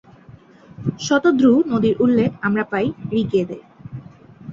শতদ্রু 0.99 1.51
নদীর 1.71 1.95
উল্লেখ 1.99 2.31
আমরা 2.41 2.63
পাই 2.71 2.87
ঋগ্বেদে। 3.13 3.57